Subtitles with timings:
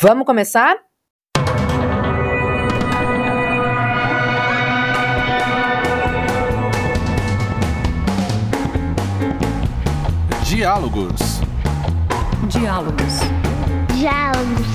[0.00, 0.76] Vamos começar?
[10.44, 11.40] Diálogos.
[12.46, 13.18] Diálogos.
[13.96, 14.66] Diálogos.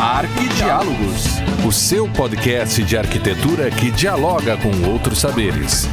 [0.00, 1.26] Arquidiálogos.
[1.66, 5.86] O seu podcast de arquitetura que dialoga com outros saberes.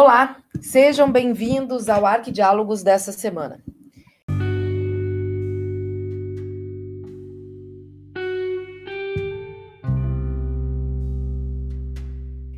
[0.00, 3.58] Olá, sejam bem-vindos ao Arquidiálogos dessa semana.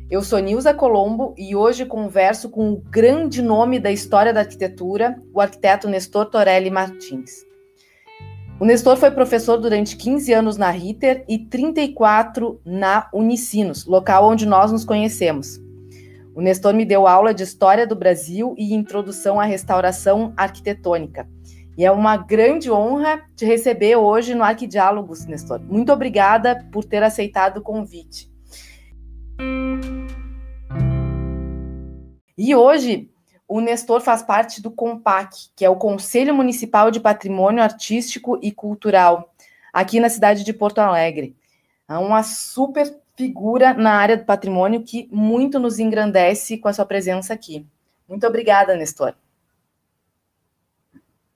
[0.07, 5.19] Eu sou Nilza Colombo e hoje converso com o grande nome da história da arquitetura,
[5.33, 7.43] o arquiteto Nestor Torelli Martins.
[8.59, 14.45] O Nestor foi professor durante 15 anos na Ritter e 34 na Unicinos, local onde
[14.45, 15.59] nós nos conhecemos.
[16.33, 21.27] O Nestor me deu aula de História do Brasil e Introdução à Restauração Arquitetônica.
[21.77, 25.59] E é uma grande honra te receber hoje no Arquidiálogos, Nestor.
[25.59, 28.31] Muito obrigada por ter aceitado o convite.
[32.37, 33.09] E hoje
[33.45, 38.53] o Nestor faz parte do COMPAC, que é o Conselho Municipal de Patrimônio Artístico e
[38.53, 39.33] Cultural,
[39.73, 41.35] aqui na cidade de Porto Alegre.
[41.89, 46.85] É uma super figura na área do patrimônio que muito nos engrandece com a sua
[46.85, 47.65] presença aqui.
[48.07, 49.13] Muito obrigada, Nestor.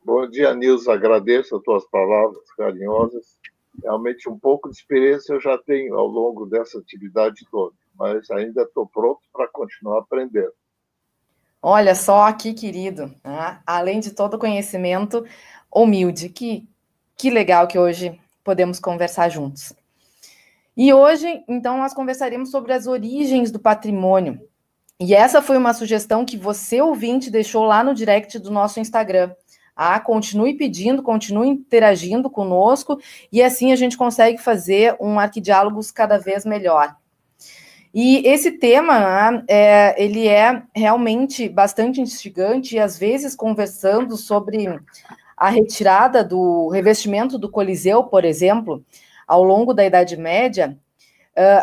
[0.03, 0.91] Bom dia, Nilson.
[0.91, 3.37] Agradeço as tuas palavras carinhosas.
[3.81, 8.63] Realmente, um pouco de experiência eu já tenho ao longo dessa atividade toda, mas ainda
[8.63, 10.53] estou pronto para continuar aprendendo.
[11.61, 13.59] Olha só que querido, né?
[13.65, 15.25] além de todo o conhecimento,
[15.73, 16.29] humilde.
[16.29, 16.69] Que,
[17.17, 19.73] que legal que hoje podemos conversar juntos.
[20.75, 24.39] E hoje, então, nós conversaremos sobre as origens do patrimônio.
[24.99, 29.31] E essa foi uma sugestão que você, ouvinte, deixou lá no direct do nosso Instagram.
[29.75, 32.97] Ah, continue pedindo, continue interagindo conosco,
[33.29, 36.95] e assim a gente consegue fazer um arquidiálogos cada vez melhor.
[37.93, 44.79] E esse tema, né, é, ele é realmente bastante instigante, e às vezes conversando sobre
[45.35, 48.81] a retirada do revestimento do Coliseu, por exemplo,
[49.27, 50.77] ao longo da Idade Média,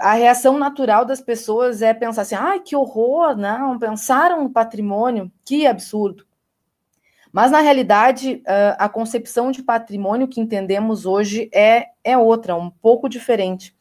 [0.02, 5.32] a reação natural das pessoas é pensar assim, ai, que horror, não, pensaram no patrimônio,
[5.44, 6.26] que absurdo.
[7.32, 8.42] Mas, na realidade,
[8.76, 13.74] a concepção de patrimônio que entendemos hoje é, é outra, um pouco diferente.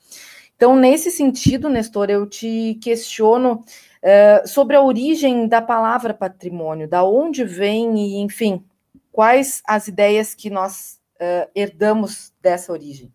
[0.62, 3.64] Então, nesse sentido, Nestor, eu te questiono
[4.02, 8.64] uh, sobre a origem da palavra patrimônio, da onde vem e, enfim,
[9.12, 13.12] quais as ideias que nós uh, herdamos dessa origem.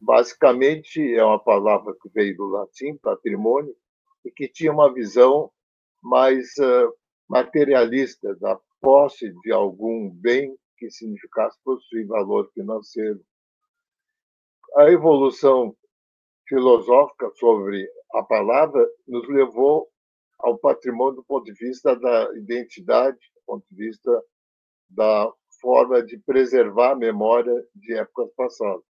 [0.00, 3.74] Basicamente, é uma palavra que veio do latim, patrimônio,
[4.24, 5.50] e que tinha uma visão
[6.02, 6.54] mais
[7.28, 13.20] materialista da posse de algum bem que significasse possuir valor financeiro.
[14.76, 15.76] A evolução
[16.46, 19.88] filosófica sobre a palavra nos levou
[20.38, 24.22] ao patrimônio do ponto de vista da identidade, do ponto de vista
[24.88, 25.30] da
[25.60, 28.87] forma de preservar a memória de épocas passadas.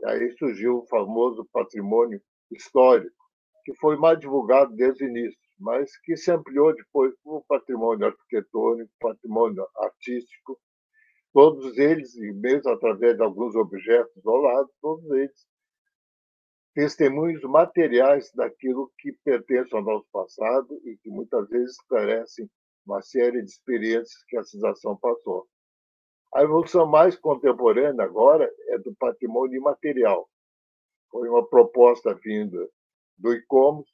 [0.00, 2.20] E aí surgiu o famoso patrimônio
[2.50, 3.16] histórico,
[3.64, 8.06] que foi mais divulgado desde o início, mas que se ampliou depois para o patrimônio
[8.06, 10.58] arquitetônico, patrimônio artístico,
[11.32, 15.46] todos eles, mesmo através de alguns objetos ao lado, todos eles
[16.76, 22.50] testemunhos materiais daquilo que pertence ao nosso passado e que muitas vezes esclarecem
[22.86, 25.48] uma série de experiências que a civilização passou.
[26.36, 30.28] A evolução mais contemporânea agora é do patrimônio imaterial.
[31.10, 32.68] Foi uma proposta vinda
[33.16, 33.88] do ICOMOS,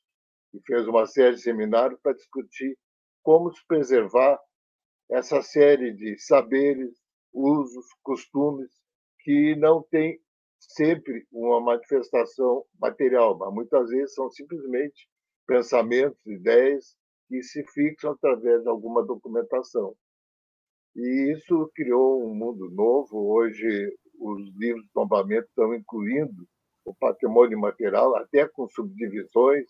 [0.50, 2.76] que fez uma série de seminários para discutir
[3.22, 4.40] como se preservar
[5.08, 6.90] essa série de saberes,
[7.32, 8.72] usos, costumes
[9.20, 10.20] que não têm
[10.58, 15.08] sempre uma manifestação material, mas muitas vezes são simplesmente
[15.46, 16.96] pensamentos, ideias
[17.28, 19.94] que se fixam através de alguma documentação.
[20.94, 23.32] E isso criou um mundo novo.
[23.32, 26.46] Hoje, os livros de tombamento estão incluindo
[26.84, 29.66] o patrimônio material, até com subdivisões,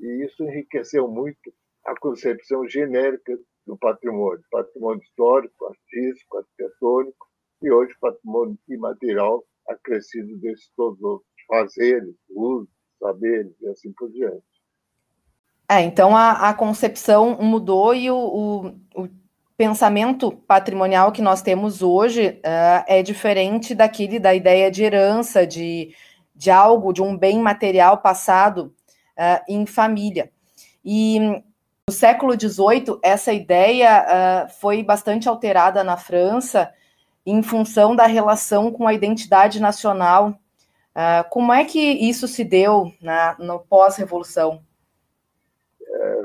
[0.00, 1.52] e isso enriqueceu muito
[1.84, 7.26] a concepção genérica do patrimônio, patrimônio histórico, artístico, arquitetônico,
[7.62, 12.68] e hoje patrimônio imaterial acrescido desses todos os fazeres, usos,
[12.98, 14.44] saberes e assim por diante.
[15.68, 18.66] É, então a, a concepção mudou e o, o,
[19.02, 19.08] o,
[19.56, 25.94] pensamento patrimonial que nós temos hoje uh, é diferente daquele da ideia de herança, de,
[26.34, 28.74] de algo, de um bem material passado
[29.16, 30.30] uh, em família.
[30.84, 31.18] E
[31.88, 34.04] no século XVIII, essa ideia
[34.48, 36.72] uh, foi bastante alterada na França
[37.24, 40.38] em função da relação com a identidade nacional.
[41.30, 44.62] Como é que isso se deu na, no pós-revolução?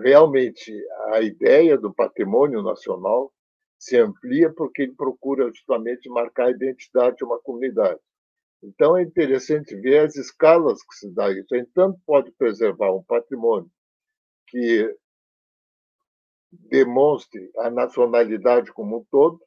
[0.01, 0.73] Realmente,
[1.13, 3.31] a ideia do patrimônio nacional
[3.77, 7.99] se amplia porque ele procura justamente marcar a identidade de uma comunidade.
[8.61, 11.55] Então, é interessante ver as escalas que se dá isso.
[11.55, 13.69] Então, pode preservar um patrimônio
[14.47, 14.93] que
[16.51, 19.39] demonstre a nacionalidade como um todo,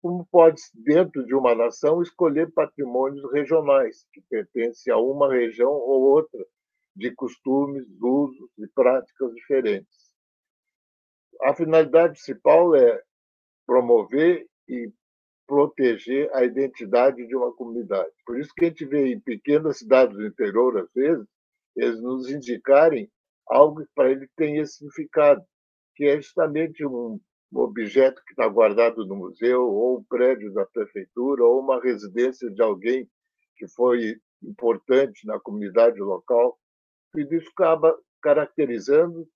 [0.00, 6.02] como pode, dentro de uma nação, escolher patrimônios regionais, que pertencem a uma região ou
[6.02, 6.44] outra,
[6.94, 10.14] de costumes, usos e práticas diferentes.
[11.42, 13.02] A finalidade principal é
[13.66, 14.92] promover e
[15.46, 18.12] proteger a identidade de uma comunidade.
[18.24, 21.26] Por isso que a gente vê em pequenas cidades do interior, às vezes,
[21.76, 23.10] eles nos indicarem
[23.46, 25.44] algo que para ele tem significado,
[25.96, 27.20] que é justamente um
[27.52, 32.62] objeto que está guardado no museu, ou um prédio da prefeitura, ou uma residência de
[32.62, 33.08] alguém
[33.56, 36.58] que foi importante na comunidade local.
[37.16, 39.28] E isso acaba caracterizando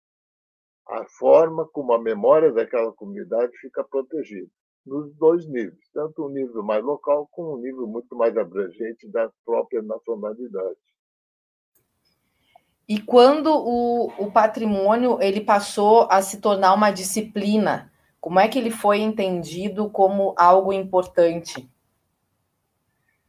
[0.88, 4.48] a forma como a memória daquela comunidade fica protegida,
[4.86, 9.30] nos dois níveis, tanto o nível mais local como o nível muito mais abrangente da
[9.44, 10.78] própria nacionalidade.
[12.88, 18.58] E quando o, o patrimônio ele passou a se tornar uma disciplina, como é que
[18.58, 21.70] ele foi entendido como algo importante?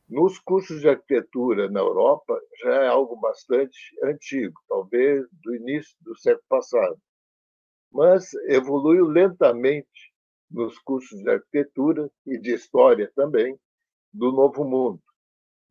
[0.10, 6.18] Nos cursos de arquitetura na Europa já é algo bastante antigo, talvez do início do
[6.18, 6.98] século passado,
[7.92, 10.12] mas evoluiu lentamente
[10.50, 13.56] nos cursos de arquitetura e de história também
[14.12, 15.00] do Novo Mundo.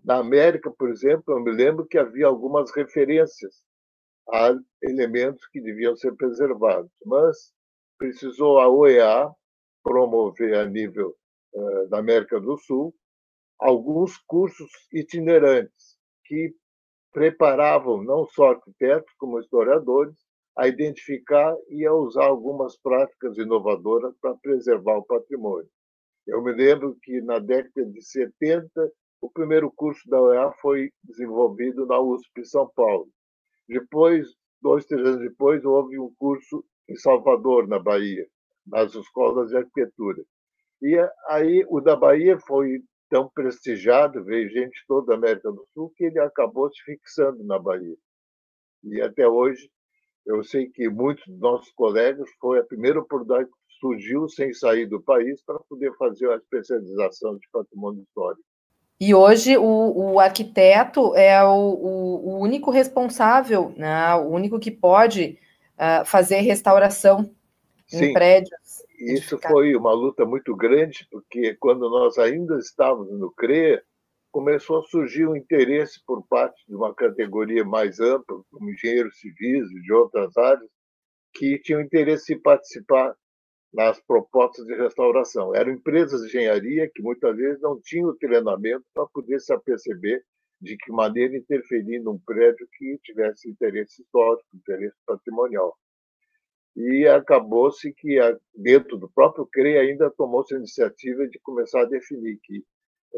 [0.05, 3.65] Na América, por exemplo, eu me lembro que havia algumas referências
[4.29, 7.53] há elementos que deviam ser preservados, mas
[7.99, 9.33] precisou a OEA
[9.83, 11.13] promover a nível
[11.53, 12.95] uh, da América do Sul
[13.59, 16.55] alguns cursos itinerantes que
[17.13, 20.17] preparavam não só arquitetos como historiadores
[20.57, 25.69] a identificar e a usar algumas práticas inovadoras para preservar o patrimônio.
[26.27, 31.87] Eu me lembro que na década de 70 o primeiro curso da OEA foi desenvolvido
[31.87, 33.09] na USP São Paulo
[33.69, 34.27] depois,
[34.63, 38.27] dois, três anos depois, houve um curso em Salvador, na Bahia,
[38.67, 40.25] nas escolas de arquitetura.
[40.81, 40.97] E
[41.29, 46.05] aí o da Bahia foi tão prestigiado, veio gente toda da América do Sul, que
[46.05, 47.97] ele acabou se fixando na Bahia.
[48.85, 49.71] E até hoje,
[50.27, 54.87] eu sei que muitos dos nossos colegas foi a primeira oportunidade que surgiu sem sair
[54.87, 58.45] do país para poder fazer a especialização de patrimônio histórico.
[59.01, 64.73] E hoje o, o arquiteto é o, o, o, único responsável, né, o único que
[64.73, 65.39] pode
[65.77, 67.33] uh, fazer restauração
[67.89, 68.85] Sim, em prédios.
[68.99, 73.83] Isso foi uma luta muito grande, porque quando nós ainda estávamos no CREA,
[74.31, 79.71] começou a surgir um interesse por parte de uma categoria mais ampla, como engenheiros civis
[79.71, 80.69] e de outras áreas,
[81.33, 83.17] que tinham interesse em participar
[83.73, 85.55] nas propostas de restauração.
[85.55, 90.23] Eram empresas de engenharia que muitas vezes não tinham treinamento para poder se aperceber
[90.61, 95.77] de que maneira interferir num prédio que tivesse interesse histórico, interesse patrimonial.
[96.81, 98.21] E acabou-se que,
[98.55, 102.65] dentro do próprio CREA, ainda tomou-se a iniciativa de começar a definir que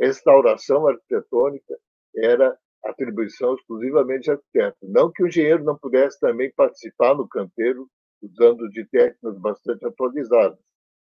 [0.00, 1.79] restauração arquitetônica
[2.17, 4.79] era atribuição exclusivamente de arquiteto.
[4.83, 7.87] Não que o engenheiro não pudesse também participar no canteiro
[8.23, 10.59] usando de técnicas bastante atualizadas.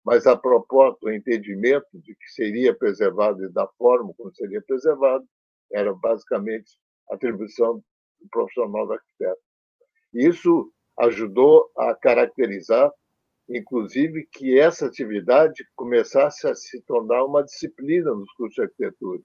[0.06, 5.26] Mas a proposta, o entendimento de que seria preservado e da forma como seria preservado,
[5.72, 6.78] era basicamente
[7.10, 7.78] atribuição
[8.20, 9.42] do profissional do arquiteto.
[10.14, 12.92] Isso ajudou a caracterizar,
[13.50, 19.22] inclusive, que essa atividade começasse a se tornar uma disciplina nos cursos de arquitetura,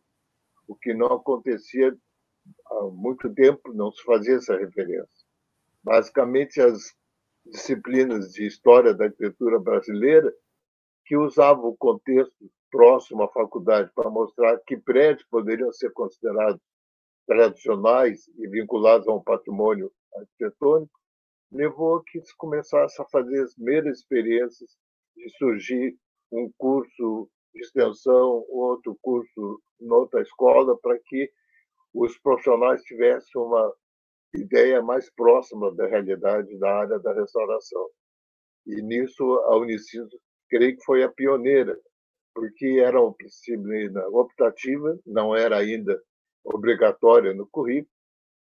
[0.67, 1.97] o que não acontecia
[2.67, 5.27] há muito tempo, não se fazia essa referência.
[5.83, 6.95] Basicamente, as
[7.47, 10.33] disciplinas de história da arquitetura brasileira
[11.07, 16.61] que usavam o contexto próximo à faculdade para mostrar que prédios poderiam ser considerados
[17.27, 21.00] tradicionais e vinculados a um patrimônio arquitetônico,
[21.52, 24.76] levou a que se começasse a fazer as primeiras experiências
[25.16, 25.97] de surgir
[26.33, 31.30] um curso de extensão, outro curso em outra escola, para que
[31.92, 33.75] os profissionais tivessem uma
[34.35, 37.88] ideia mais próxima da realidade da área da restauração.
[38.66, 40.14] E nisso a Unicinos,
[40.49, 41.76] creio que foi a pioneira,
[42.35, 46.00] porque era uma disciplina optativa, não era ainda
[46.45, 47.90] obrigatória no currículo,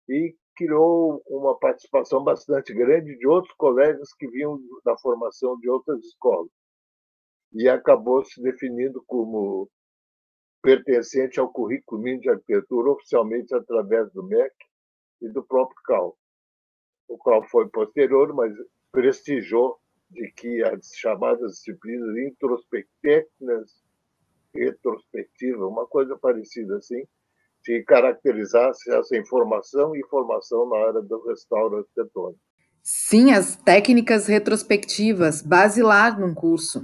[0.08, 6.04] e criou uma participação bastante grande de outros colegas que vinham da formação de outras
[6.04, 6.50] escolas.
[7.52, 9.70] E acabou se definindo como
[10.62, 14.52] pertencente ao currículo mínimo de arquitetura, oficialmente através do MEC
[15.22, 16.18] e do próprio CAL.
[17.08, 18.52] O qual foi posterior, mas
[18.90, 19.78] prestigiou
[20.10, 23.84] de que as chamadas disciplinas introspectivas,
[24.54, 27.06] retrospectiva, uma coisa parecida assim,
[27.66, 32.38] se caracterizasse essa informação e formação na área do restauro arquitetônico.
[32.80, 36.80] Sim, as técnicas retrospectivas, basilar num curso.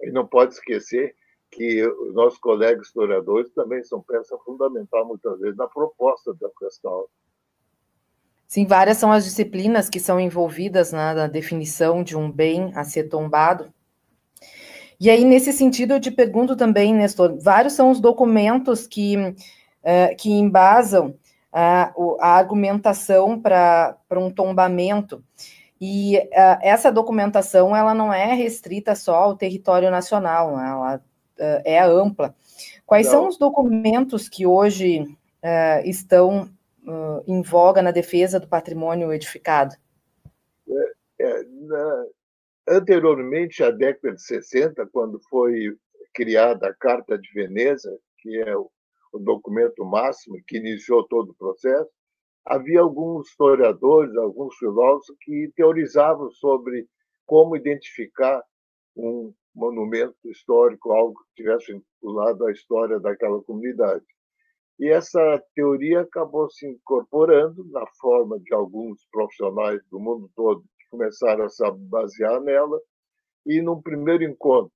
[0.00, 1.14] E não pode esquecer
[1.50, 7.10] que os nossos colegas historiadores também são peça fundamental, muitas vezes, na proposta da restauro.
[8.48, 12.84] Sim, várias são as disciplinas que são envolvidas né, na definição de um bem a
[12.84, 13.70] ser tombado.
[14.98, 19.34] E aí, nesse sentido, eu te pergunto também, Nestor, vários são os documentos que,
[19.82, 21.08] uh, que embasam
[21.52, 25.22] uh, a argumentação para um tombamento.
[25.80, 30.68] E uh, essa documentação ela não é restrita só ao território nacional, né?
[30.68, 31.04] ela
[31.64, 32.34] é ampla.
[32.86, 33.12] Quais não.
[33.12, 35.04] são os documentos que hoje
[35.84, 36.48] estão
[37.26, 39.74] em voga na defesa do patrimônio edificado?
[40.68, 40.92] É,
[41.24, 42.06] é, na,
[42.68, 45.76] anteriormente, à década de 60, quando foi
[46.14, 48.70] criada a Carta de Veneza, que é o,
[49.12, 51.90] o documento máximo que iniciou todo o processo,
[52.44, 56.88] havia alguns historiadores, alguns filósofos que teorizavam sobre
[57.26, 58.42] como identificar
[58.96, 64.04] um monumento histórico, algo que tivesse vinculado à história daquela comunidade.
[64.78, 70.88] E essa teoria acabou se incorporando na forma de alguns profissionais do mundo todo que
[70.90, 72.80] começaram a se basear nela.
[73.46, 74.72] E num primeiro encontro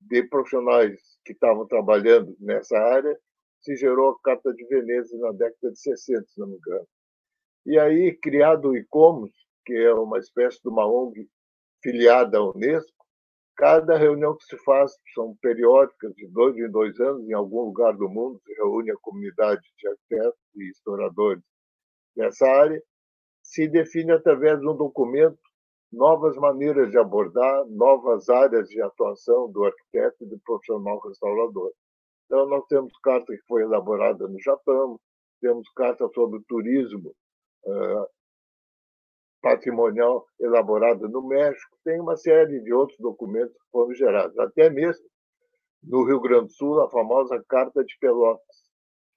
[0.00, 3.18] de profissionais que estavam trabalhando nessa área,
[3.60, 6.86] se gerou a Carta de Veneza na década de 60, se não me engano.
[7.66, 9.32] E aí, criado o ICOMOS,
[9.64, 11.28] que é uma espécie de uma ONG
[11.82, 12.98] filiada à Unesco,
[13.58, 17.92] Cada reunião que se faz são periódicas, de dois em dois anos, em algum lugar
[17.96, 21.42] do mundo, se reúne a comunidade de arquitetos e historiadores
[22.14, 22.80] dessa área,
[23.42, 25.40] se define através de um documento
[25.90, 31.72] novas maneiras de abordar, novas áreas de atuação do arquiteto e do profissional restaurador.
[32.28, 35.00] Então, nós temos carta que foi elaborada no Japão,
[35.40, 37.14] temos carta sobre turismo
[39.40, 45.06] patrimonial elaborada no México, tem uma série de outros documentos que foram gerados, até mesmo
[45.82, 48.56] no Rio Grande do Sul, a famosa Carta de Pelotas,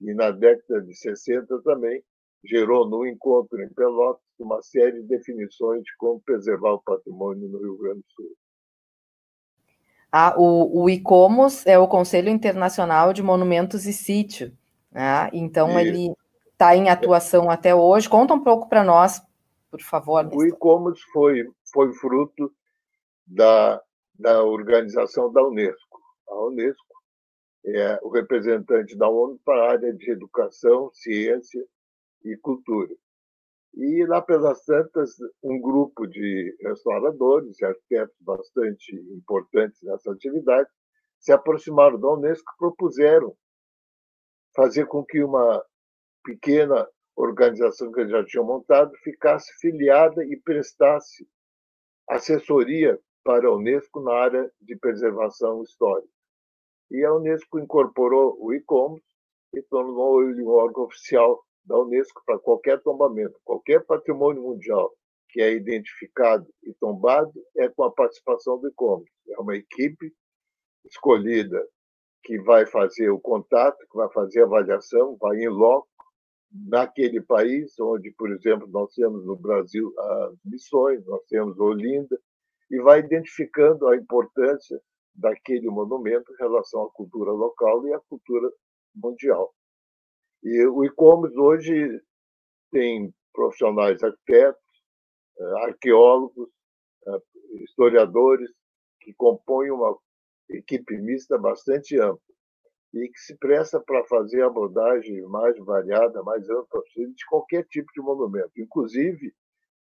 [0.00, 2.02] e na década de 60 também
[2.44, 7.58] gerou no encontro em Pelotas uma série de definições de como preservar o patrimônio no
[7.58, 8.36] Rio Grande do Sul.
[10.12, 14.52] Ah, o, o ICOMOS é o Conselho Internacional de Monumentos e Sítio,
[14.90, 15.30] né?
[15.32, 15.80] então e...
[15.80, 16.14] ele
[16.52, 18.08] está em atuação até hoje.
[18.08, 19.22] Conta um pouco para nós
[19.72, 20.28] por favor.
[20.34, 22.54] O e-commerce foi, foi fruto
[23.26, 23.82] da,
[24.14, 25.98] da organização da Unesco.
[26.28, 26.94] A Unesco
[27.64, 31.64] é o representante da ONU para a área de educação, ciência
[32.22, 32.94] e cultura.
[33.74, 40.68] E lá pelas tantas, um grupo de restauradores e arquitetos bastante importantes nessa atividade
[41.18, 43.34] se aproximaram da Unesco e propuseram
[44.54, 45.64] fazer com que uma
[46.22, 46.86] pequena
[47.16, 51.26] organização que eles já tinham montado ficasse filiada e prestasse
[52.08, 56.12] assessoria para a Unesco na área de preservação histórica.
[56.90, 59.02] E a Unesco incorporou o ICOMOS
[59.54, 64.92] e tornou ele um órgão oficial da Unesco para qualquer tombamento, qualquer patrimônio mundial
[65.28, 69.08] que é identificado e tombado é com a participação do ICOMOS.
[69.30, 70.12] É uma equipe
[70.84, 71.66] escolhida
[72.22, 75.88] que vai fazer o contato, que vai fazer a avaliação, vai em loco,
[76.52, 82.20] naquele país, onde, por exemplo, nós temos no Brasil as missões, nós temos Olinda,
[82.70, 84.80] e vai identificando a importância
[85.14, 88.50] daquele monumento em relação à cultura local e à cultura
[88.94, 89.52] mundial.
[90.42, 92.02] E o e-commerce hoje
[92.70, 94.60] tem profissionais arquitetos,
[95.38, 96.50] eh, arqueólogos,
[97.06, 97.22] eh,
[97.62, 98.50] historiadores,
[99.00, 99.96] que compõem uma
[100.50, 102.20] equipe mista bastante ampla
[102.92, 107.64] e que se presta para fazer a abordagem mais variada, mais ampla possível de qualquer
[107.68, 109.32] tipo de monumento, inclusive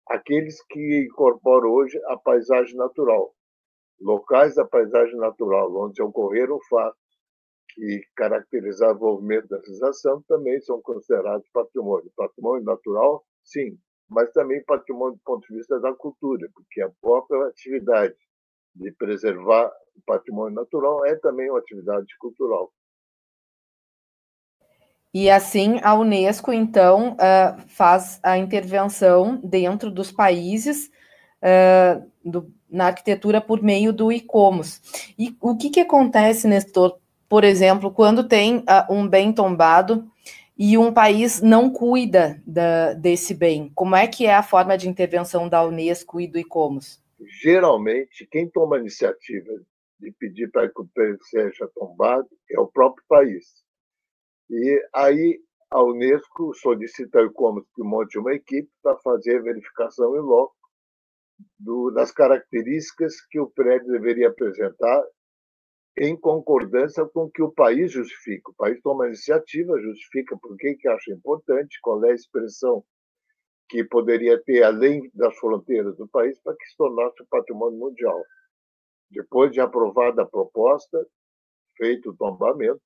[0.09, 3.35] aqueles que incorporam hoje a paisagem natural,
[4.01, 7.04] locais da paisagem natural, onde ocorreram fatos
[7.75, 12.11] que caracterizavam o movimento da civilização, também são considerados patrimônio.
[12.17, 13.79] Patrimônio natural, sim,
[14.09, 18.15] mas também patrimônio do ponto de vista da cultura, porque a própria atividade
[18.75, 22.73] de preservar o patrimônio natural é também uma atividade cultural.
[25.13, 30.91] E assim a Unesco, então, uh, faz a intervenção dentro dos países
[32.25, 35.15] do, na arquitetura por meio do ICOMOS.
[35.19, 40.09] E o que, que acontece, Nestor, por exemplo, quando tem uh, um bem tombado
[40.57, 43.71] e um país não cuida da, desse bem?
[43.75, 47.03] Como é que é a forma de intervenção da Unesco e do ICOMOS?
[47.43, 49.53] Geralmente, quem toma a iniciativa
[49.99, 53.45] de pedir para que o bem seja tombado é o próprio país.
[54.51, 55.41] E aí
[55.71, 60.55] a Unesco solicita ao ICOMOS que monte uma equipe para fazer a verificação em loco
[61.59, 65.05] do, das características que o prédio deveria apresentar
[65.97, 68.51] em concordância com o que o país justifica.
[68.51, 72.85] O país toma iniciativa, justifica por que, que acha importante, qual é a expressão
[73.69, 78.23] que poderia ter além das fronteiras do país para que se tornasse patrimônio mundial.
[79.11, 81.07] Depois de aprovada a proposta,
[81.77, 82.83] feito o tombamento,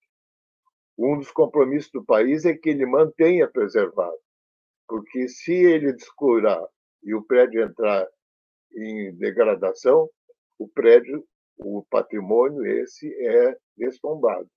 [0.99, 4.19] um dos compromissos do país é que ele mantenha preservado,
[4.87, 6.62] porque se ele descurar
[7.03, 8.07] e o prédio entrar
[8.75, 10.09] em degradação,
[10.59, 11.25] o prédio,
[11.59, 14.49] o patrimônio esse é destombado.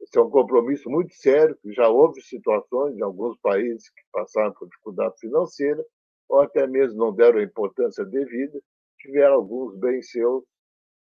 [0.00, 4.52] Esse é um compromisso muito sério, que já houve situações em alguns países que passaram
[4.54, 5.84] por dificuldade financeira,
[6.28, 8.58] ou até mesmo não deram a importância devida,
[8.98, 10.44] tiveram alguns bens seus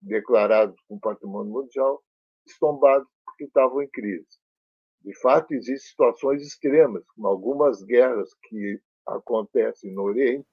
[0.01, 2.03] declarados como patrimônio mundial,
[2.47, 4.27] estombados porque estavam em crise.
[5.03, 10.47] De fato, existem situações extremas, como algumas guerras que acontecem no Oriente.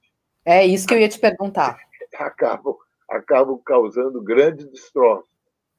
[0.44, 1.78] É isso que eu ia te perguntar.
[2.18, 2.74] Acabam,
[3.10, 5.28] acabam causando grandes destroços.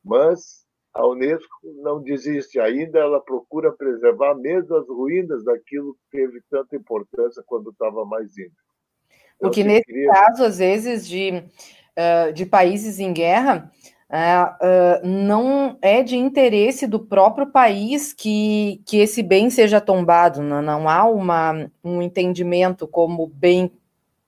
[0.04, 6.42] Mas a Unesco não desiste ainda, ela procura preservar mesmo as ruínas daquilo que teve
[6.50, 8.52] tanta importância quando estava mais índio.
[9.40, 10.12] Porque nesse queria...
[10.12, 11.44] caso, às vezes, de,
[11.98, 13.72] uh, de países em guerra,
[14.10, 20.44] uh, uh, não é de interesse do próprio país que, que esse bem seja tombado,
[20.44, 23.72] não, não há uma, um entendimento como bem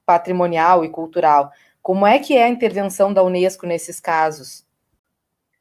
[0.06, 1.52] patrimonial e cultural.
[1.84, 4.66] Como é que é a intervenção da Unesco nesses casos?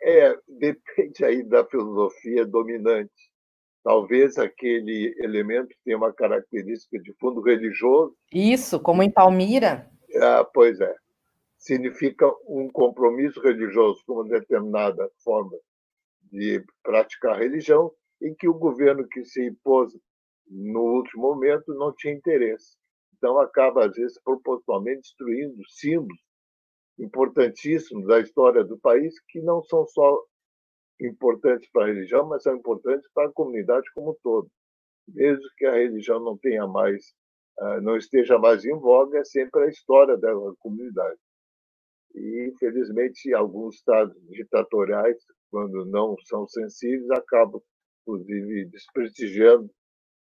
[0.01, 3.11] É, depende aí da filosofia dominante.
[3.83, 8.17] Talvez aquele elemento tenha uma característica de fundo religioso.
[8.33, 9.91] Isso, como em Palmira.
[10.15, 10.95] Ah, pois é.
[11.59, 15.59] Significa um compromisso religioso com uma determinada forma
[16.31, 17.91] de praticar a religião,
[18.23, 19.93] em que o governo que se impôs
[20.49, 22.77] no último momento não tinha interesse.
[23.23, 26.21] Então, acaba, às vezes, proporcionalmente destruindo símbolos
[26.99, 30.25] importantíssimos da história do país, que não são só
[31.01, 34.51] importantes para a religião, mas são importantes para a comunidade como um todo.
[35.07, 37.15] Mesmo que a religião não tenha mais,
[37.61, 41.21] ah, não esteja mais em voga, é sempre a história da comunidade.
[42.17, 45.17] E, infelizmente, alguns estados ditatoriais,
[45.49, 47.63] quando não são sensíveis, acabam,
[48.01, 49.71] inclusive, desprestigiando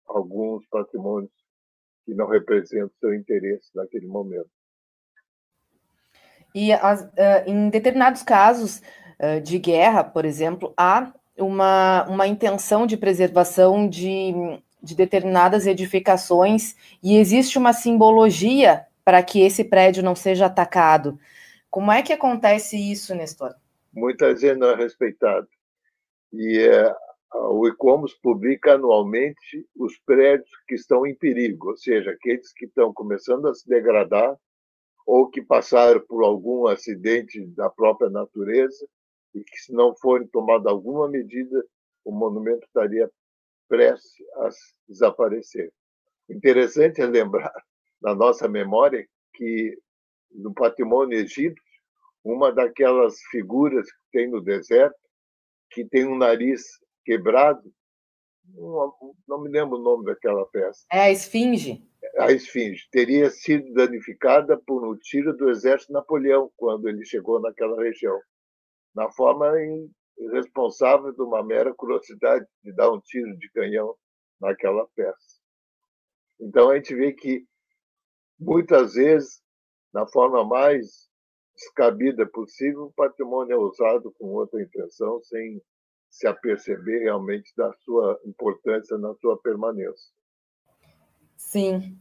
[0.08, 1.32] alguns patrimônios
[2.06, 4.50] que não representam seu interesse naquele momento.
[6.54, 7.12] E as, uh,
[7.48, 8.82] em determinados casos
[9.20, 14.34] uh, de guerra, por exemplo, há uma, uma intenção de preservação de,
[14.82, 21.20] de determinadas edificações e existe uma simbologia para que esse prédio não seja atacado.
[21.70, 23.56] Como é que acontece isso, Nestor?
[23.94, 25.48] Muitas vezes não é respeitado.
[26.34, 26.96] E é,
[27.34, 32.94] o ICOMOS publica anualmente os prédios que estão em perigo, ou seja, aqueles que estão
[32.94, 34.38] começando a se degradar
[35.06, 38.88] ou que passaram por algum acidente da própria natureza
[39.34, 41.63] e que, se não forem tomada alguma medida,
[42.04, 43.10] o monumento estaria
[43.67, 44.50] prestes a
[44.88, 45.72] desaparecer.
[46.30, 47.54] Interessante é lembrar
[48.02, 49.78] na nossa memória que
[50.32, 51.63] no patrimônio egípcio,
[52.24, 54.96] uma daquelas figuras que tem no deserto,
[55.72, 56.62] que tem um nariz
[57.04, 57.72] quebrado,
[59.28, 60.86] não me lembro o nome daquela peça.
[60.92, 66.90] É a esfinge a esfinge teria sido danificada por um tiro do exército Napoleão quando
[66.90, 68.20] ele chegou naquela região,
[68.94, 69.52] na forma
[70.18, 73.96] irresponsável de uma mera curiosidade de dar um tiro de canhão
[74.40, 75.42] naquela peça.
[76.40, 77.46] Então a gente vê que
[78.40, 79.42] muitas vezes,
[79.94, 81.10] na forma mais
[81.56, 85.62] descabida possível, o patrimônio é usado com outra intenção, sem
[86.12, 90.12] se aperceber realmente da sua importância na sua permanência.
[91.38, 91.97] Sim.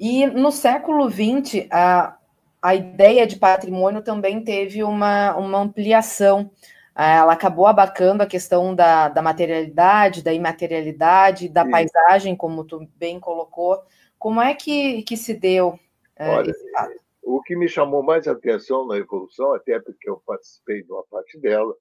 [0.00, 2.18] E no século XX, a,
[2.60, 6.50] a ideia de patrimônio também teve uma, uma ampliação.
[6.96, 11.70] Ela acabou abarcando a questão da, da materialidade, da imaterialidade, da Sim.
[11.70, 13.82] paisagem, como tu bem colocou.
[14.18, 15.70] Como é que, que se deu
[16.18, 16.94] uh, Olha, esse fato?
[17.22, 21.38] O que me chamou mais atenção na evolução, até porque eu participei de uma parte
[21.38, 21.74] dela,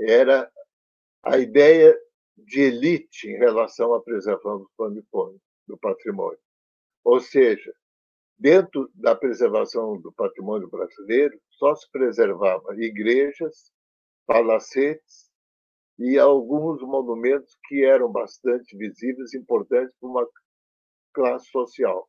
[0.00, 0.50] era
[1.22, 1.96] a ideia
[2.36, 4.66] de elite em relação à preservação
[5.66, 6.38] do patrimônio.
[7.04, 7.72] Ou seja,
[8.38, 13.70] dentro da preservação do patrimônio brasileiro, só se preservava igrejas,
[14.26, 15.30] palacetes
[15.98, 20.28] e alguns monumentos que eram bastante visíveis, importantes para uma
[21.12, 22.08] classe social.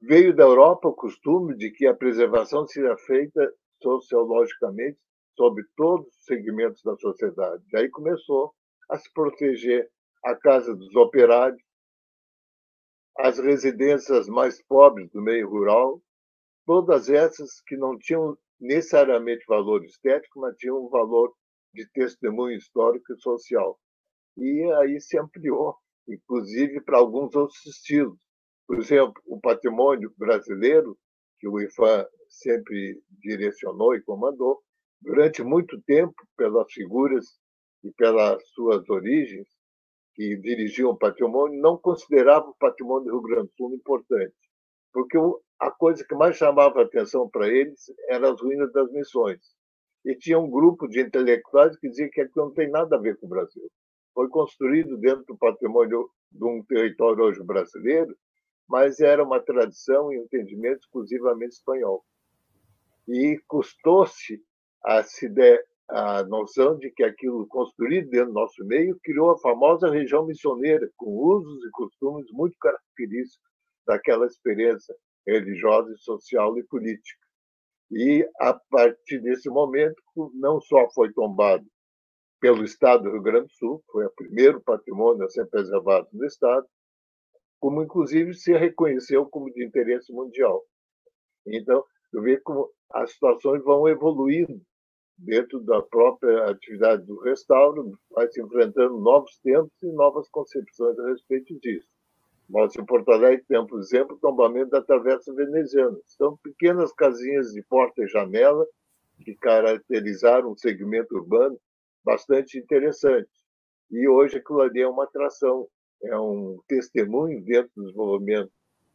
[0.00, 4.98] Veio da Europa o costume de que a preservação seja feita sociologicamente
[5.38, 7.62] sobre todos os segmentos da sociedade.
[7.70, 8.52] Daí começou
[8.90, 9.88] a se proteger
[10.24, 11.62] a casa dos operários,
[13.16, 16.02] as residências mais pobres do meio rural,
[16.66, 21.32] todas essas que não tinham necessariamente valor estético, mas tinham um valor
[21.72, 23.78] de testemunho histórico e social.
[24.36, 25.76] E aí se ampliou,
[26.08, 28.18] inclusive para alguns outros estilos.
[28.66, 30.98] Por exemplo, o patrimônio brasileiro,
[31.38, 34.62] que o IFAM sempre direcionou e comandou,
[35.00, 37.26] durante muito tempo, pelas figuras
[37.84, 39.46] e pelas suas origens,
[40.14, 44.34] que dirigiam o patrimônio não consideravam o patrimônio do Rio Grande do Sul importante,
[44.92, 45.16] porque
[45.60, 49.38] a coisa que mais chamava atenção para eles eram as ruínas das missões.
[50.04, 53.16] E tinha um grupo de intelectuais que dizia que aquilo não tem nada a ver
[53.18, 53.68] com o Brasil.
[54.14, 58.16] Foi construído dentro do patrimônio de um território hoje brasileiro,
[58.68, 62.04] mas era uma tradição e entendimento exclusivamente espanhol.
[63.06, 64.42] E custou-se
[64.84, 69.38] a se der a noção de que aquilo construído dentro do nosso meio criou a
[69.38, 73.48] famosa região missioneira, com usos e costumes muito característicos
[73.86, 74.94] daquela experiência
[75.26, 77.18] religiosa, social e política.
[77.90, 79.96] E, a partir desse momento,
[80.34, 81.64] não só foi tombado
[82.38, 86.24] pelo Estado do Rio Grande do Sul, foi o primeiro patrimônio a ser preservado no
[86.26, 86.66] Estado,
[87.58, 90.62] como, inclusive, se reconheceu como de interesse mundial.
[91.46, 94.60] Então, eu vejo como as situações vão evoluindo
[95.16, 101.08] dentro da própria atividade do restauro, vai se enfrentando novos tempos e novas concepções a
[101.08, 101.88] respeito disso.
[102.48, 105.98] Nós, em Porto Alegre, temos, por exemplo, o tombamento da Travessa Veneziana.
[106.06, 108.66] São pequenas casinhas de porta e janela
[109.22, 111.58] que caracterizaram um segmento urbano
[112.02, 113.28] bastante interessante.
[113.90, 115.68] E hoje aquilo ali é uma atração,
[116.02, 118.52] é um testemunho dentro do desenvolvimento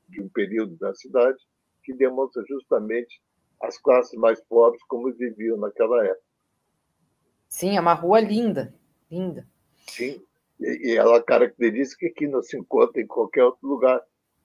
[0.10, 1.38] de um período da cidade
[1.84, 3.22] que demonstra justamente
[3.64, 6.22] as classes mais pobres como viviam naquela época.
[7.48, 8.74] Sim, é uma rua linda,
[9.10, 9.48] linda.
[9.88, 10.22] Sim,
[10.60, 14.02] e ela característica que não se encontra em qualquer outro lugar,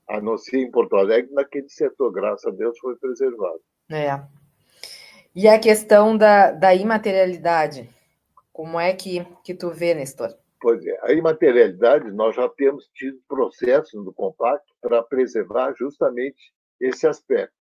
[0.07, 3.61] a não ser em Porto Alegre, naquele setor, graças a Deus, foi preservado.
[3.91, 4.23] É.
[5.35, 7.89] E a questão da, da imaterialidade,
[8.53, 10.35] como é que, que tu vê, Nestor?
[10.61, 17.07] Pois é, a imaterialidade, nós já temos tido processos no compacto para preservar justamente esse
[17.07, 17.58] aspecto.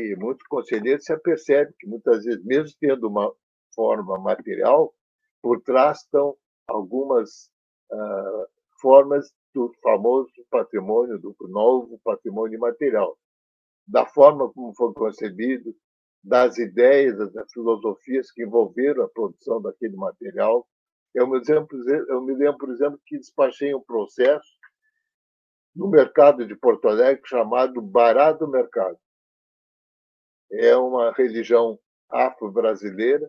[0.00, 3.32] E muitos conselheiros se apercebem que, muitas vezes, mesmo tendo uma
[3.74, 4.94] forma material,
[5.42, 7.50] por trás estão algumas
[7.92, 8.46] uh,
[8.80, 13.16] formas do famoso patrimônio, do novo patrimônio material,
[13.86, 15.74] da forma como foi concebido,
[16.22, 20.66] das ideias, das filosofias que envolveram a produção daquele material.
[21.14, 24.48] Eu me, exemplo, eu me lembro, por exemplo, que despachei um processo
[25.74, 28.98] no mercado de Porto Alegre chamado Bará do Mercado
[30.50, 31.78] é uma religião
[32.10, 33.28] afro-brasileira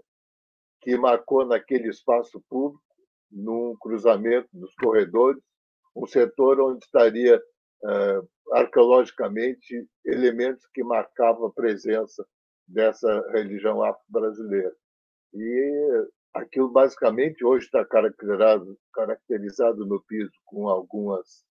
[0.81, 2.83] que marcou naquele espaço público,
[3.31, 5.41] num cruzamento dos corredores,
[5.95, 12.25] um setor onde estaria uh, arqueologicamente elementos que marcavam a presença
[12.67, 14.73] dessa religião afro-brasileira.
[15.33, 21.43] E aquilo basicamente hoje está caracterizado, caracterizado no piso com algumas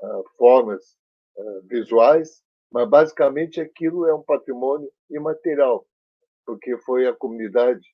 [0.00, 0.96] uh, formas
[1.36, 5.86] uh, visuais mas, basicamente, aquilo é um patrimônio imaterial,
[6.44, 7.86] porque foi a comunidade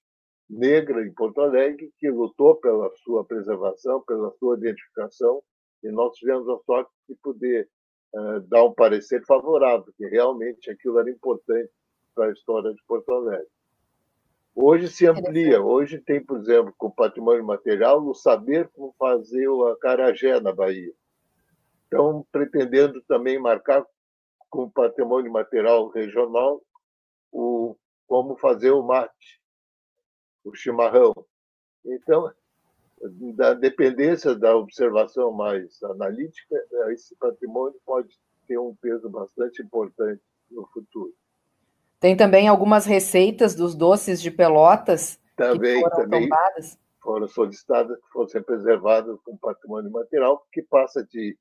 [0.49, 5.43] negra em Porto Alegre que lutou pela sua preservação, pela sua identificação,
[5.83, 7.69] e nós tivemos a sorte de poder
[8.15, 11.71] uh, dar um parecer favorável, que realmente aquilo era importante
[12.15, 13.47] para a história de Porto Alegre.
[14.55, 19.49] Hoje se amplia, hoje tem, por exemplo, com o patrimônio material, o saber como fazer
[19.49, 20.93] o acarajé na Bahia.
[21.89, 23.85] Então, pretendendo também marcar
[24.55, 26.63] com patrimônio material regional,
[27.33, 27.75] o,
[28.07, 29.43] como fazer o mate,
[30.45, 31.13] o chimarrão.
[31.85, 32.33] Então,
[33.35, 36.55] da dependência da observação mais analítica,
[36.91, 41.13] esse patrimônio pode ter um peso bastante importante no futuro.
[41.99, 46.79] Tem também algumas receitas dos doces de Pelotas também, que foram também tombadas.
[47.03, 51.37] foram solicitadas que fossem preservadas com patrimônio material, que passa de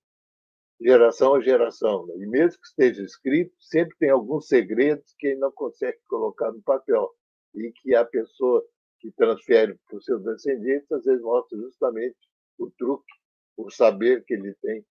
[0.79, 2.05] geração a geração.
[2.07, 2.15] Né?
[2.17, 6.61] E mesmo que esteja escrito, sempre tem alguns segredos que ele não consegue colocar no
[6.61, 7.09] papel
[7.55, 8.63] e que a pessoa
[8.99, 12.17] que transfere para os seus descendentes, às vezes mostra justamente
[12.57, 13.11] o truque,
[13.57, 14.85] o saber que ele tem,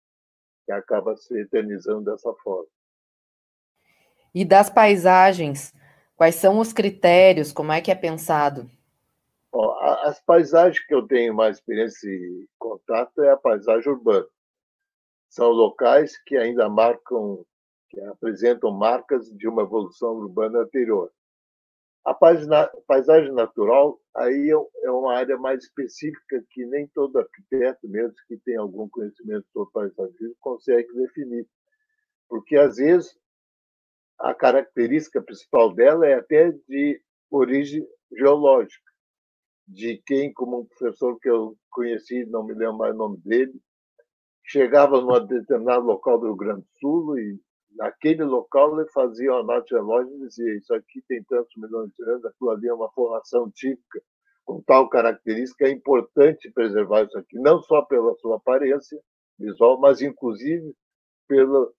[0.66, 2.68] que acaba se eternizando dessa forma.
[4.34, 5.72] E das paisagens,
[6.16, 7.52] quais são os critérios?
[7.52, 8.70] Como é que é pensado?
[10.02, 14.26] as paisagens que eu tenho mais experiência e contato é a paisagem urbana.
[15.32, 17.42] São locais que ainda marcam,
[17.88, 21.10] que apresentam marcas de uma evolução urbana anterior.
[22.04, 28.14] A paisagem natural aí é, é uma área mais específica que nem todo arquiteto, mesmo
[28.28, 31.48] que tenha algum conhecimento sobre paisagismo, consegue definir.
[32.28, 33.18] Porque, às vezes,
[34.18, 38.92] a característica principal dela é até de origem geológica
[39.66, 43.58] de quem, como um professor que eu conheci, não me lembro mais o nome dele,
[44.44, 47.40] chegava num determinado local do Rio Grande do Sul e
[47.76, 52.04] naquele local ele fazia uma análise geológica e dizia isso aqui tem tantos milhões de
[52.04, 54.00] anos, aquilo ali é uma formação típica
[54.44, 59.00] com tal característica, é importante preservar isso aqui, não só pela sua aparência
[59.38, 60.74] visual, mas inclusive
[61.28, 61.72] pelo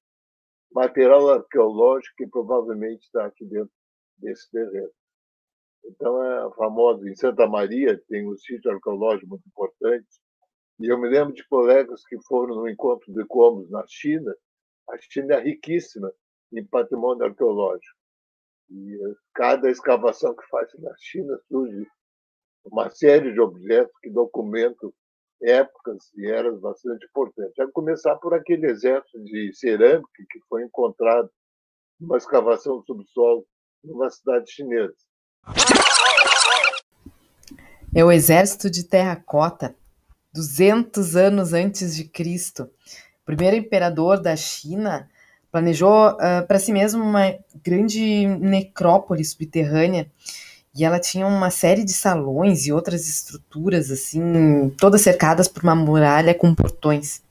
[0.73, 3.71] material arqueológico que provavelmente está aqui dentro
[4.17, 4.89] desse terreno.
[5.85, 7.07] Então, é famoso.
[7.07, 10.07] Em Santa Maria tem um sítio arqueológico muito importante.
[10.79, 14.33] E eu me lembro de colegas que foram no encontro de Comus na China.
[14.89, 16.11] A China é riquíssima
[16.51, 17.97] em patrimônio arqueológico.
[18.69, 18.97] E
[19.33, 21.87] cada escavação que faz na China surge
[22.65, 24.93] uma série de objetos que documentam
[25.41, 27.59] épocas e eras bastante importantes.
[27.59, 31.29] A começar por aquele exército de cerâmica que foi encontrado
[31.99, 33.45] numa escavação do subsolo
[33.83, 34.95] numa cidade chinesa.
[37.95, 39.75] É o exército de terracota,
[40.33, 42.63] 200 anos antes de Cristo.
[42.63, 45.07] O primeiro imperador da China
[45.51, 50.09] planejou uh, para si mesmo uma grande necrópole subterrânea
[50.75, 55.75] e ela tinha uma série de salões e outras estruturas assim, todas cercadas por uma
[55.75, 57.21] muralha com portões.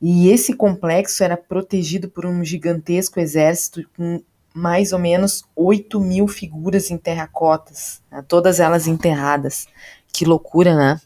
[0.00, 4.22] E esse complexo era protegido por um gigantesco exército com
[4.54, 8.24] mais ou menos 8 mil figuras em terracotas, né?
[8.26, 9.66] todas elas enterradas.
[10.12, 11.00] Que loucura, né?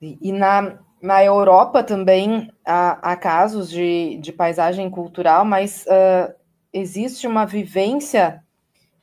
[0.00, 6.34] E, na, na Europa também há, há casos de, de paisagem cultural, mas uh,
[6.72, 8.42] existe uma vivência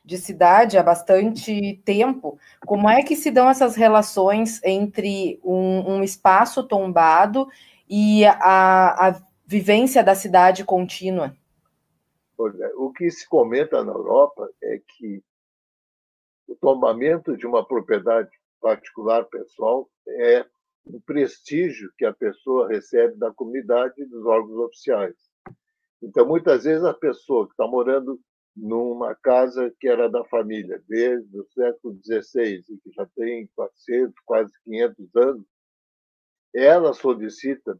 [0.04, 2.38] de cidade há bastante tempo.
[2.66, 7.48] Como é que se dão essas relações entre um, um espaço tombado
[7.88, 11.34] e a, a vivência da cidade contínua?
[12.76, 15.22] O que se comenta na Europa é que
[16.46, 18.30] o tombamento de uma propriedade
[18.60, 20.44] particular pessoal é
[20.86, 25.16] um prestígio que a pessoa recebe da comunidade e dos órgãos oficiais.
[26.02, 28.20] Então, muitas vezes, a pessoa que está morando
[28.56, 34.14] numa casa que era da família desde o século XVI e que já tem 400,
[34.24, 35.46] quase 500 anos,
[36.54, 37.78] ela solicita,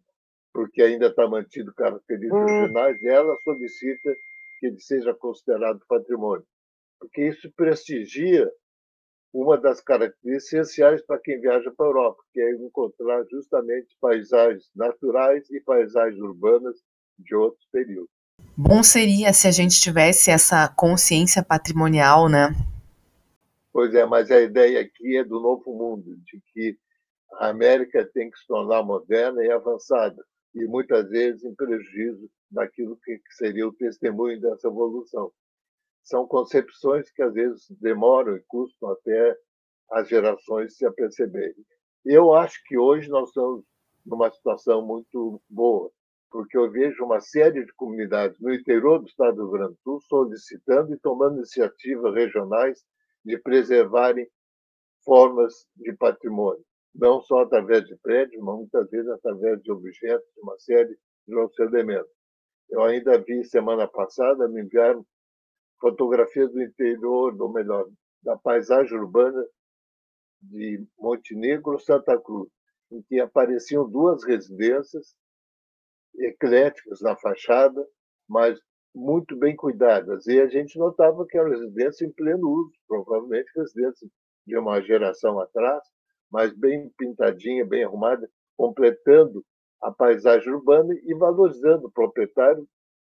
[0.52, 2.54] porque ainda está mantido características hum.
[2.56, 4.16] originais, ela solicita
[4.58, 6.46] que ele seja considerado patrimônio,
[6.98, 8.50] porque isso prestigia
[9.34, 14.70] uma das características essenciais para quem viaja para a Europa, que é encontrar justamente paisagens
[14.76, 16.76] naturais e paisagens urbanas
[17.18, 18.08] de outros períodos.
[18.56, 22.54] Bom seria se a gente tivesse essa consciência patrimonial, né?
[23.72, 26.78] Pois é, mas a ideia aqui é do novo mundo, de que
[27.32, 32.96] a América tem que se tornar moderna e avançada, e muitas vezes em prejuízo daquilo
[33.04, 35.32] que seria o testemunho dessa evolução.
[36.04, 39.36] São concepções que às vezes demoram e custam até
[39.90, 41.64] as gerações se aperceberem.
[42.04, 43.64] Eu acho que hoje nós estamos
[44.04, 45.90] numa situação muito boa,
[46.30, 49.80] porque eu vejo uma série de comunidades no interior do estado do Rio Grande do
[49.82, 52.84] Sul solicitando e tomando iniciativas regionais
[53.24, 54.28] de preservarem
[55.06, 56.62] formas de patrimônio,
[56.94, 60.94] não só através de prédios, mas muitas vezes através de objetos, de uma série
[61.26, 62.12] de outros elementos.
[62.68, 65.06] Eu ainda vi semana passada, me enviaram
[65.80, 67.86] fotografias do interior, ou melhor,
[68.22, 69.44] da paisagem urbana
[70.42, 72.48] de Montenegro, Santa Cruz,
[72.90, 75.14] em que apareciam duas residências
[76.16, 77.86] ecléticas na fachada,
[78.28, 78.58] mas
[78.94, 80.26] muito bem cuidadas.
[80.26, 84.08] E a gente notava que era residência em pleno uso, provavelmente residência
[84.46, 85.82] de uma geração atrás,
[86.30, 89.44] mas bem pintadinha, bem arrumada, completando
[89.82, 92.66] a paisagem urbana e valorizando o proprietário,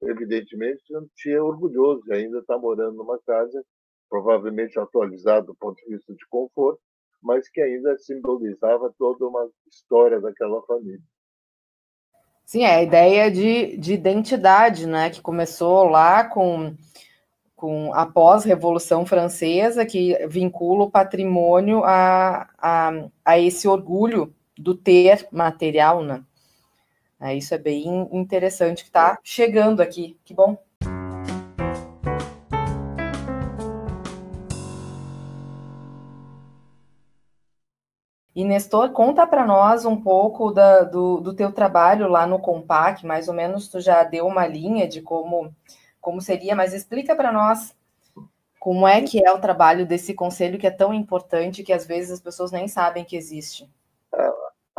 [0.03, 3.65] evidentemente, sentia orgulhoso de ainda estar morando numa casa,
[4.09, 6.81] provavelmente atualizada do ponto de vista de conforto,
[7.23, 11.01] mas que ainda simbolizava toda uma história daquela família.
[12.45, 16.75] Sim, é a ideia de, de identidade, né, que começou lá com,
[17.55, 25.29] com a pós-revolução francesa, que vincula o patrimônio a, a, a esse orgulho do ter
[25.31, 26.25] material, né?
[27.21, 30.19] É, isso é bem interessante que está chegando aqui.
[30.25, 30.57] Que bom.
[38.35, 43.05] E Nestor, conta para nós um pouco da, do, do teu trabalho lá no Compac,
[43.05, 45.55] mais ou menos tu já deu uma linha de como,
[46.01, 47.77] como seria, mas explica para nós
[48.59, 52.13] como é que é o trabalho desse conselho que é tão importante que às vezes
[52.13, 53.69] as pessoas nem sabem que existe.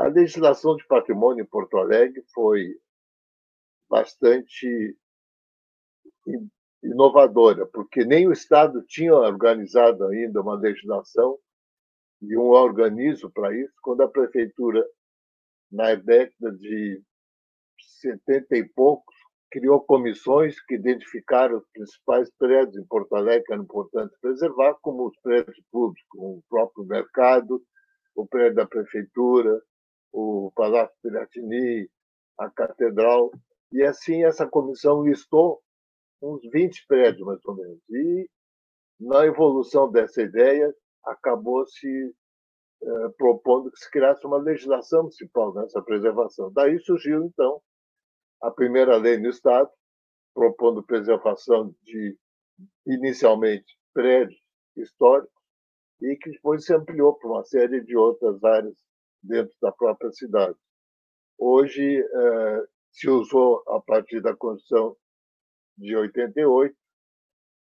[0.01, 2.75] A legislação de patrimônio em Porto Alegre foi
[3.87, 4.97] bastante
[6.81, 11.37] inovadora, porque nem o Estado tinha organizado ainda uma legislação
[12.19, 14.83] e um organismo para isso, quando a prefeitura,
[15.71, 16.99] na década de
[17.99, 19.15] 70 e poucos,
[19.51, 25.09] criou comissões que identificaram os principais prédios em Porto Alegre que eram importantes preservar, como
[25.09, 27.61] os prédios públicos, o próprio mercado,
[28.15, 29.61] o prédio da prefeitura,
[30.11, 31.89] o Palácio Piratini,
[32.37, 33.31] a Catedral.
[33.71, 35.61] E assim essa comissão listou
[36.21, 37.79] uns 20 prédios, mais ou menos.
[37.89, 38.29] E
[38.99, 40.71] na evolução dessa ideia,
[41.03, 42.15] acabou se
[42.83, 46.51] eh, propondo que se criasse uma legislação municipal nessa preservação.
[46.53, 47.61] Daí surgiu, então,
[48.41, 49.69] a primeira lei no Estado,
[50.33, 52.17] propondo preservação de,
[52.85, 54.39] inicialmente, prédios
[54.75, 55.31] históricos,
[56.01, 58.75] e que depois se ampliou para uma série de outras áreas
[59.21, 60.57] dentro da própria cidade.
[61.37, 64.95] Hoje, eh, se usou, a partir da Constituição
[65.77, 66.75] de 88,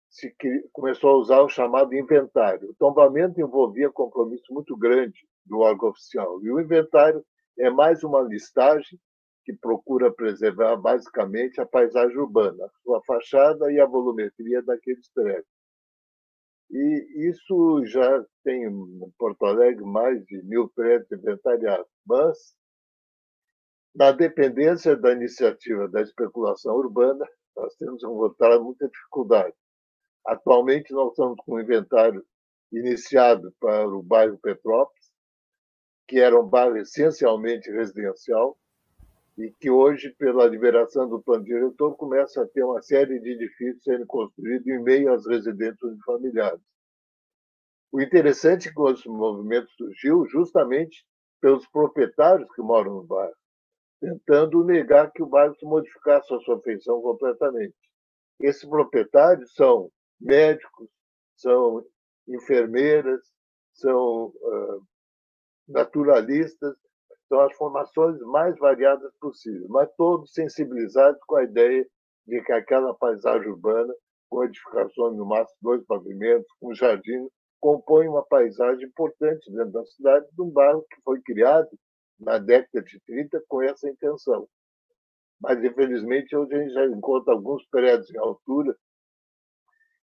[0.08, 0.34] se
[0.72, 2.70] começou a usar o chamado inventário.
[2.70, 6.40] O tombamento envolvia compromisso muito grande do órgão oficial.
[6.42, 7.24] E o inventário
[7.58, 8.98] é mais uma listagem
[9.44, 15.55] que procura preservar basicamente a paisagem urbana, a sua fachada e a volumetria daqueles prédios.
[16.70, 22.56] E isso já tem em Porto Alegre mais de mil prédios inventariados, mas
[23.94, 27.26] na dependência da iniciativa da especulação urbana,
[27.56, 29.54] nós temos encontrado muita dificuldade.
[30.26, 32.22] Atualmente, nós estamos com um inventário
[32.72, 35.06] iniciado para o bairro Petrópolis,
[36.06, 38.58] que era um bairro essencialmente residencial,
[39.38, 43.82] e que hoje, pela liberação do plano diretor, começa a ter uma série de edifícios
[43.82, 46.62] sendo construídos em meio às residências familiares.
[47.92, 51.04] O interessante é que esse movimento surgiu justamente
[51.40, 53.34] pelos proprietários que moram no bairro,
[54.00, 57.76] tentando negar que o bairro se modificasse a sua feição completamente.
[58.40, 60.88] Esses proprietários são médicos,
[61.36, 61.84] são
[62.26, 63.20] enfermeiras,
[63.74, 64.82] são uh,
[65.68, 66.74] naturalistas,
[67.28, 71.86] são as formações mais variadas possíveis, mas todos sensibilizados com a ideia
[72.26, 73.92] de que aquela paisagem urbana,
[74.28, 77.28] com edificações no máximo dois pavimentos, com jardim,
[77.60, 81.68] compõe uma paisagem importante dentro da cidade, de um bairro que foi criado
[82.18, 84.48] na década de 30 com essa intenção.
[85.40, 88.76] Mas, infelizmente, hoje a gente já encontra alguns prédios em altura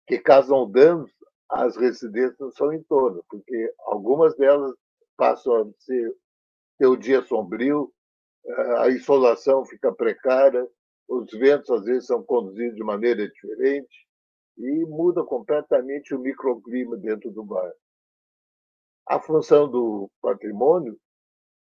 [0.06, 1.10] que causam danos
[1.48, 4.74] às residências no seu entorno, porque algumas delas
[5.16, 6.14] passam a ser,
[6.86, 7.92] o dia sombrio,
[8.44, 10.66] eh, a insolação fica precária,
[11.08, 14.06] os ventos às vezes são conduzidos de maneira diferente
[14.58, 17.74] e muda completamente o microclima dentro do bairro.
[19.06, 20.98] A função do patrimônio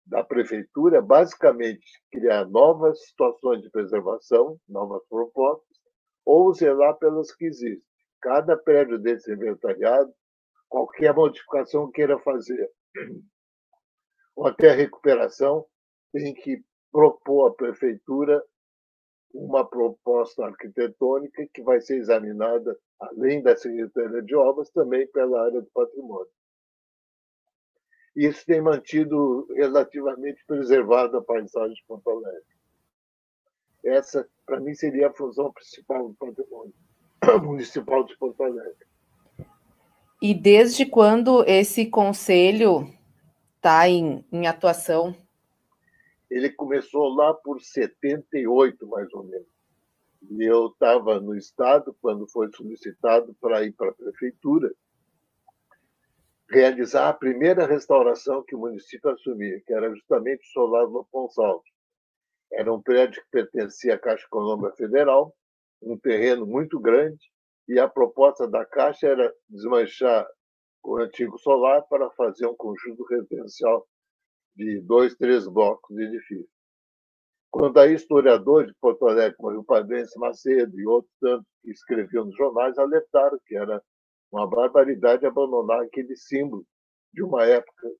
[0.04, 5.78] da prefeitura é basicamente criar novas situações de preservação, novas propostas,
[6.24, 10.12] ou zelar pelas que existem cada prédio desse inventariado,
[10.68, 12.70] qualquer modificação queira fazer,
[14.34, 15.66] ou até recuperação,
[16.12, 18.42] tem que propor à prefeitura
[19.32, 25.60] uma proposta arquitetônica que vai ser examinada, além da Secretaria de Obras, também pela área
[25.60, 26.30] do patrimônio.
[28.16, 32.42] Isso tem mantido relativamente preservada a paisagem de Porto Alegre.
[33.84, 36.74] Essa, para mim, seria a função principal do patrimônio.
[37.42, 38.86] Municipal de Porto Alegre.
[40.20, 42.92] E desde quando esse conselho
[43.60, 45.14] está em, em atuação?
[46.30, 49.46] Ele começou lá por 78, mais ou menos.
[50.30, 54.72] E eu estava no Estado quando foi solicitado para ir para a prefeitura
[56.48, 61.70] realizar a primeira restauração que o município assumia, que era justamente o Solar no Gonçalves.
[62.52, 65.34] Era um prédio que pertencia à Caixa Econômica Federal,
[65.80, 67.30] um terreno muito grande
[67.68, 70.26] e a proposta da Caixa era desmanchar
[70.82, 73.86] o antigo solar para fazer um conjunto residencial
[74.56, 76.48] de dois, três blocos de edifício.
[77.50, 82.24] Quando aí historiadores de Porto Alegre, como o Padrense Macedo e outros tantos que escreviam
[82.24, 83.82] nos jornais, alertaram que era
[84.30, 86.64] uma barbaridade abandonar aquele símbolo
[87.12, 87.90] de uma época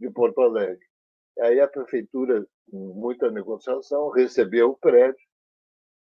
[0.00, 0.84] de Porto Alegre.
[1.40, 5.20] Aí a prefeitura, com muita negociação, recebeu o prédio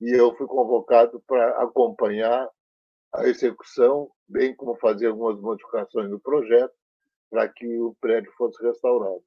[0.01, 2.49] e eu fui convocado para acompanhar
[3.13, 6.75] a execução, bem como fazer algumas modificações no projeto
[7.31, 9.23] para que o prédio fosse restaurado.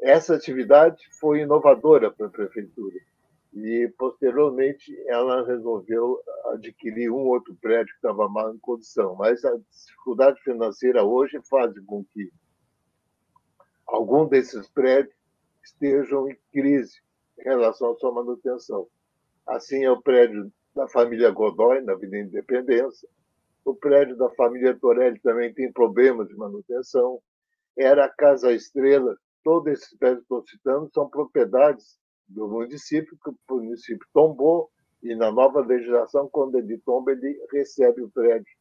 [0.00, 2.96] Essa atividade foi inovadora para a prefeitura
[3.54, 6.20] e posteriormente ela resolveu
[6.52, 11.72] adquirir um outro prédio que estava mal em condição, mas a dificuldade financeira hoje faz
[11.86, 12.30] com que
[13.86, 15.14] algum desses prédios
[15.64, 17.00] estejam em crise
[17.38, 18.86] em relação à sua manutenção.
[19.46, 23.08] Assim é o prédio da família Godoy, na Avenida Independência.
[23.64, 27.18] O prédio da família Torelli também tem problemas de manutenção.
[27.76, 29.16] Era a Casa Estrela.
[29.42, 31.98] Todos esses prédios que estou citando são propriedades
[32.28, 34.70] do município, que o município tombou,
[35.02, 38.52] e na nova legislação, quando ele tomba, ele recebe o prédio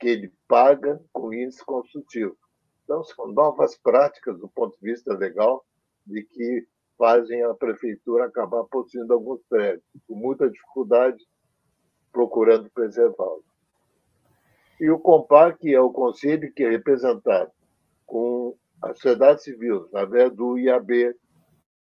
[0.00, 2.36] que ele paga com índice construtivo.
[2.84, 5.64] Então, são novas práticas do ponto de vista legal
[6.06, 6.66] de que
[6.98, 11.22] fazem a prefeitura acabar possuindo alguns prédios, com muita dificuldade,
[12.16, 13.44] procurando preservá-los.
[14.80, 17.52] E o COMPAC é o conselho que é representado
[18.06, 21.14] com a sociedade civil, através do IAB,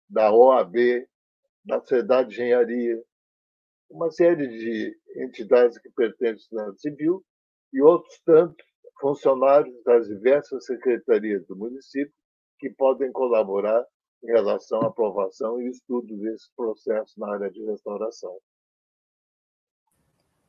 [0.09, 1.05] da OAB,
[1.65, 3.03] da Sociedade de Engenharia,
[3.89, 7.21] uma série de entidades que pertencem à sociedade civil
[7.73, 8.65] e outros tantos
[9.01, 12.13] funcionários das diversas secretarias do município
[12.57, 13.85] que podem colaborar
[14.23, 18.37] em relação à aprovação e estudo desse processo na área de restauração.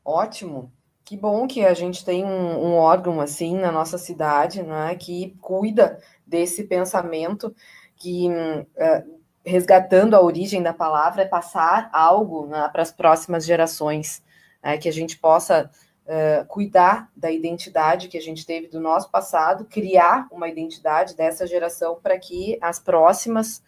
[0.04, 0.72] Ótimo.
[1.04, 5.36] Que bom que a gente tem um, um órgão assim na nossa cidade, né, que
[5.40, 7.54] cuida desse pensamento,
[7.96, 14.22] que uh, resgatando a origem da palavra é passar algo né, para as próximas gerações,
[14.62, 15.68] né, que a gente possa
[16.06, 21.46] uh, cuidar da identidade que a gente teve do nosso passado, criar uma identidade dessa
[21.46, 23.58] geração para que as próximas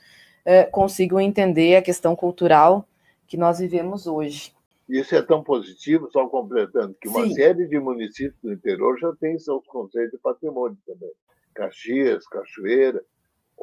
[0.46, 2.86] uh, consigam entender a questão cultural
[3.26, 4.53] que nós vivemos hoje.
[4.88, 7.34] Isso é tão positivo, só completando, que uma Sim.
[7.34, 11.10] série de municípios do interior já tem seus conceitos de patrimônio também.
[11.54, 13.02] Caxias, Cachoeira,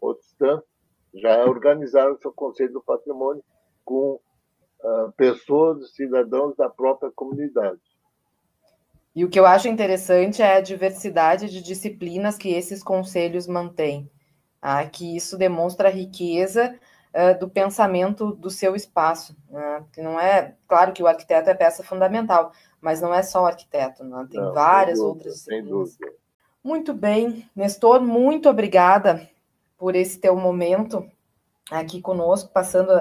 [0.01, 0.67] outros tantos,
[1.13, 3.43] já organizaram seu conceito do patrimônio
[3.83, 7.79] com uh, pessoas, cidadãos da própria comunidade.
[9.13, 14.09] E o que eu acho interessante é a diversidade de disciplinas que esses conselhos mantêm.
[14.61, 16.79] Ah, que isso demonstra a riqueza
[17.13, 19.35] uh, do pensamento do seu espaço.
[19.49, 19.83] Né?
[19.91, 23.45] Que não é, claro que o arquiteto é peça fundamental, mas não é só o
[23.45, 24.27] arquiteto, né?
[24.29, 25.97] tem não, várias dúvida, outras disciplinas.
[26.63, 29.27] Muito bem, Nestor, muito obrigada
[29.77, 31.09] por esse teu momento
[31.71, 32.91] aqui conosco, passando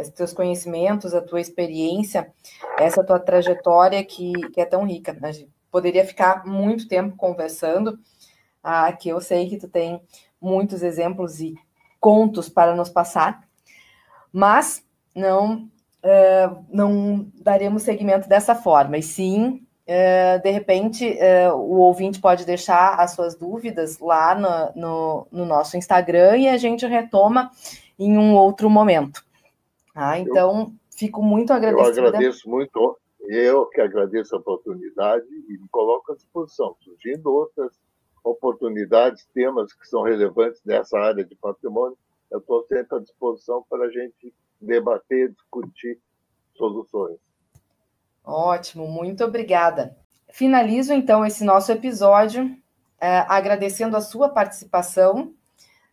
[0.00, 2.32] os teus conhecimentos, a tua experiência,
[2.78, 5.16] essa tua trajetória que, que é tão rica.
[5.22, 7.98] A gente poderia ficar muito tempo conversando,
[8.62, 10.00] ah, que eu sei que tu tem
[10.40, 11.54] muitos exemplos e
[11.98, 13.48] contos para nos passar,
[14.32, 15.68] mas não
[16.04, 22.44] uh, não daremos seguimento dessa forma, e sim, uh, de repente, uh, o ouvinte pode
[22.44, 27.50] deixar as suas dúvidas lá no, no, no, nosso Instagram e a gente retoma
[27.98, 29.22] em um outro momento.
[29.94, 32.00] Ah, então, eu, fico muito agradecida.
[32.00, 37.72] Eu agradeço muito, eu que agradeço a oportunidade e me coloco à disposição, surgindo outras
[38.22, 41.96] oportunidades, temas que são relevantes nessa área de patrimônio,
[42.30, 45.98] eu estou sempre à disposição para a gente debater, discutir
[46.56, 47.18] soluções.
[48.24, 49.96] Ótimo, muito obrigada.
[50.28, 52.56] Finalizo então esse nosso episódio
[53.00, 55.32] eh, agradecendo a sua participação,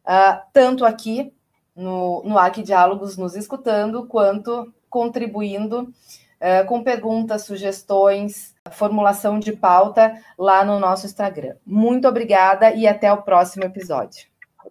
[0.05, 1.33] uh, tanto aqui
[1.73, 10.21] no, no Arque Diálogos, nos escutando, quanto contribuindo uh, com perguntas, sugestões, formulação de pauta
[10.37, 11.55] lá no nosso Instagram.
[11.65, 14.27] Muito obrigada e até o próximo episódio.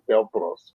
[0.07, 0.77] Até o próximo.